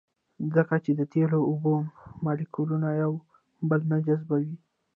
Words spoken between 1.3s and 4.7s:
او اوبو مالیکولونه یو بل نه جذبوي